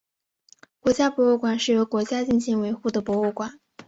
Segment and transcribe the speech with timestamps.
[0.79, 3.59] 国家博物馆是由国家进行维护的博物馆。